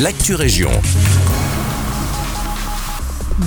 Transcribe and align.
l'actu 0.00 0.34
région. 0.34 0.70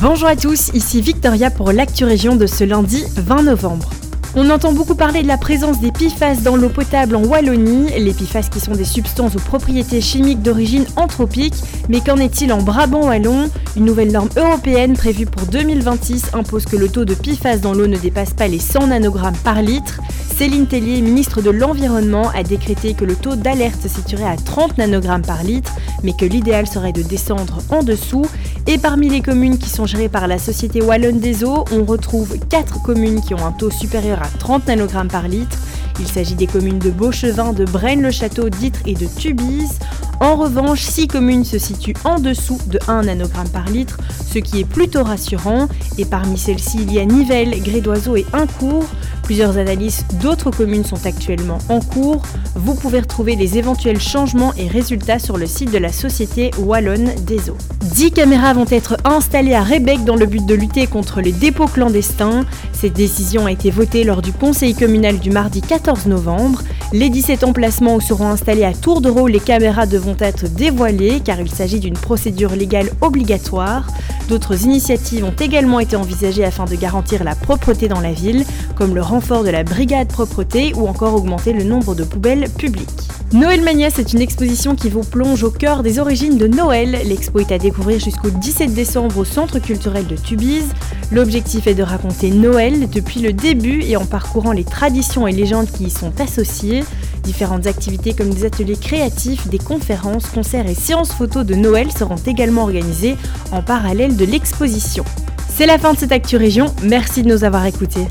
Bonjour 0.01 0.27
à 0.27 0.35
tous, 0.35 0.69
ici 0.73 1.01
Victoria 1.01 1.49
pour 1.49 1.71
l'actu 1.71 2.05
région 2.05 2.35
de 2.35 2.45
ce 2.45 2.63
lundi 2.63 3.03
20 3.15 3.43
novembre. 3.43 3.89
On 4.37 4.49
entend 4.49 4.73
beaucoup 4.73 4.95
parler 4.95 5.23
de 5.23 5.29
la 5.29 5.37
présence 5.37 5.79
des 5.79 5.93
PFAS 5.93 6.41
dans 6.43 6.57
l'eau 6.57 6.67
potable 6.67 7.15
en 7.15 7.23
Wallonie, 7.23 7.89
les 7.97 8.13
PFAS 8.13 8.49
qui 8.51 8.59
sont 8.59 8.73
des 8.73 8.83
substances 8.83 9.37
aux 9.37 9.39
propriétés 9.39 10.01
chimiques 10.01 10.41
d'origine 10.41 10.83
anthropique, 10.97 11.55
mais 11.87 12.01
qu'en 12.01 12.17
est-il 12.17 12.51
en 12.51 12.61
Brabant 12.61 13.07
wallon 13.07 13.49
Une 13.77 13.85
nouvelle 13.85 14.11
norme 14.11 14.27
européenne 14.35 14.91
prévue 14.91 15.25
pour 15.25 15.47
2026 15.47 16.31
impose 16.33 16.65
que 16.65 16.75
le 16.75 16.89
taux 16.89 17.05
de 17.05 17.15
PFAS 17.15 17.59
dans 17.59 17.73
l'eau 17.73 17.87
ne 17.87 17.95
dépasse 17.95 18.33
pas 18.33 18.49
les 18.49 18.59
100 18.59 18.87
nanogrammes 18.87 19.37
par 19.37 19.61
litre. 19.61 20.01
Céline 20.37 20.67
Tellier, 20.67 20.99
ministre 20.99 21.41
de 21.41 21.49
l'Environnement, 21.49 22.29
a 22.35 22.43
décrété 22.43 22.93
que 22.93 23.05
le 23.05 23.15
taux 23.15 23.37
d'alerte 23.37 23.81
se 23.81 23.87
situerait 23.87 24.25
à 24.25 24.35
30 24.35 24.77
nanogrammes 24.77 25.21
par 25.21 25.43
litre, 25.43 25.71
mais 26.03 26.11
que 26.11 26.25
l'idéal 26.25 26.67
serait 26.67 26.91
de 26.91 27.03
descendre 27.03 27.59
en 27.69 27.83
dessous. 27.83 28.25
Et 28.67 28.77
parmi 28.77 29.07
les 29.07 29.21
communes 29.21 29.57
qui 29.57 29.69
sont 29.69 29.85
gérées 29.85 30.09
par 30.09 30.27
la 30.27 30.37
Société 30.37 30.81
Wallonne 30.81 31.19
des 31.19 31.45
Eaux, 31.45 31.63
on 31.71 31.85
retrouve 31.85 32.37
4 32.49 32.81
communes 32.81 33.21
qui 33.21 33.33
ont 33.33 33.45
un 33.45 33.53
taux 33.53 33.71
supérieur 33.71 34.21
à 34.21 34.24
30 34.39 34.67
nanogrammes 34.67 35.07
par 35.07 35.27
litre. 35.27 35.57
Il 35.99 36.07
s'agit 36.07 36.35
des 36.35 36.47
communes 36.47 36.79
de 36.79 36.89
Beauchevin, 36.89 37.53
de 37.53 37.65
Braine-le-Château, 37.65 38.49
d'Itre 38.49 38.79
et 38.85 38.93
de 38.95 39.05
Tubize. 39.05 39.79
En 40.19 40.35
revanche, 40.35 40.81
6 40.81 41.07
communes 41.07 41.45
se 41.45 41.57
situent 41.57 41.95
en 42.03 42.19
dessous 42.19 42.59
de 42.67 42.79
1 42.87 43.03
nanogramme 43.03 43.49
par 43.49 43.69
litre, 43.69 43.97
ce 44.31 44.39
qui 44.39 44.59
est 44.59 44.65
plutôt 44.65 45.03
rassurant. 45.03 45.67
Et 45.97 46.05
parmi 46.05 46.37
celles-ci, 46.37 46.79
il 46.81 46.93
y 46.93 46.99
a 46.99 47.05
Nivelles, 47.05 47.61
Grédoiseau 47.61 48.15
et 48.15 48.25
Incourt. 48.33 48.85
Plusieurs 49.25 49.57
analyses 49.57 50.05
d'autres 50.21 50.51
communes 50.51 50.85
sont 50.85 51.03
actuellement 51.07 51.57
en 51.67 51.79
cours. 51.79 52.21
Vous 52.53 52.75
pouvez 52.75 52.99
retrouver 52.99 53.35
les 53.35 53.57
éventuels 53.57 53.99
changements 53.99 54.53
et 54.53 54.67
résultats 54.67 55.17
sur 55.17 55.35
le 55.37 55.47
site 55.47 55.71
de 55.71 55.79
la 55.79 55.91
Société 55.91 56.51
Wallonne 56.59 57.09
des 57.25 57.49
Eaux. 57.49 57.57
10 57.81 58.11
caméras 58.11 58.53
vont 58.53 58.67
être 58.69 58.97
installées 59.03 59.55
à 59.55 59.63
Rébec 59.63 60.03
dans 60.03 60.15
le 60.15 60.27
but 60.27 60.45
de 60.45 60.53
lutter 60.53 60.85
contre 60.85 61.21
les 61.21 61.31
dépôts 61.31 61.65
clandestins. 61.65 62.45
Cette 62.71 62.93
décision 62.93 63.47
a 63.47 63.51
été 63.51 63.71
votée 63.71 64.03
lors 64.03 64.21
du 64.21 64.31
conseil 64.31 64.75
communal 64.75 65.17
du 65.17 65.31
mardi 65.31 65.61
14 65.61 66.05
novembre. 66.05 66.61
Les 66.93 67.09
17 67.09 67.43
emplacements 67.43 67.95
où 67.95 68.01
seront 68.01 68.29
installés 68.29 68.63
à 68.63 68.73
tour 68.73 69.01
de 69.01 69.09
rôle 69.09 69.31
les 69.31 69.39
caméras 69.39 69.85
devront 69.87 70.15
être 70.19 70.47
dévoilées 70.47 71.19
car 71.19 71.39
il 71.41 71.49
s'agit 71.49 71.79
d'une 71.79 71.97
procédure 71.97 72.55
légale 72.55 72.91
obligatoire. 73.01 73.87
D'autres 74.29 74.63
initiatives 74.63 75.25
ont 75.25 75.33
également 75.39 75.79
été 75.79 75.95
envisagées 75.95 76.45
afin 76.45 76.65
de 76.65 76.75
garantir 76.75 77.23
la 77.23 77.35
propreté 77.35 77.87
dans 77.87 77.99
la 77.99 78.11
ville, 78.11 78.45
comme 78.75 78.95
le 78.95 79.01
renfort 79.01 79.43
de 79.43 79.49
la 79.49 79.63
brigade 79.63 80.07
propreté 80.07 80.73
ou 80.75 80.87
encore 80.87 81.15
augmenter 81.15 81.53
le 81.53 81.63
nombre 81.63 81.95
de 81.95 82.03
poubelles 82.03 82.49
publiques. 82.49 82.89
Noël 83.33 83.61
Mania, 83.61 83.89
c'est 83.89 84.13
une 84.13 84.21
exposition 84.21 84.75
qui 84.75 84.89
vous 84.89 85.03
plonge 85.03 85.43
au 85.43 85.51
cœur 85.51 85.83
des 85.83 85.99
origines 85.99 86.37
de 86.37 86.47
Noël. 86.47 86.97
L'expo 87.05 87.39
est 87.39 87.51
à 87.51 87.57
découvrir 87.57 87.99
jusqu'au 87.99 88.29
17 88.29 88.73
décembre 88.73 89.17
au 89.17 89.25
Centre 89.25 89.59
culturel 89.59 90.07
de 90.07 90.15
Tubize. 90.15 90.73
L'objectif 91.11 91.67
est 91.67 91.73
de 91.73 91.83
raconter 91.83 92.29
Noël 92.31 92.89
depuis 92.89 93.19
le 93.19 93.33
début 93.33 93.81
et 93.81 93.97
en 93.97 94.05
parcourant 94.05 94.51
les 94.51 94.63
traditions 94.63 95.27
et 95.27 95.31
légendes 95.31 95.69
qui 95.69 95.85
y 95.85 95.89
sont 95.89 96.13
associées. 96.19 96.74
Différentes 97.23 97.67
activités 97.67 98.13
comme 98.13 98.29
des 98.29 98.45
ateliers 98.45 98.77
créatifs, 98.77 99.47
des 99.47 99.57
conférences, 99.57 100.27
concerts 100.27 100.67
et 100.67 100.75
séances 100.75 101.11
photos 101.11 101.45
de 101.45 101.55
Noël 101.55 101.91
seront 101.91 102.17
également 102.25 102.63
organisées 102.63 103.17
en 103.51 103.61
parallèle 103.61 104.15
de 104.15 104.25
l'exposition. 104.25 105.05
C'est 105.49 105.65
la 105.65 105.77
fin 105.77 105.93
de 105.93 105.97
cette 105.97 106.11
Actu 106.11 106.37
Région, 106.37 106.67
merci 106.83 107.23
de 107.23 107.29
nous 107.29 107.43
avoir 107.43 107.65
écoutés. 107.65 108.07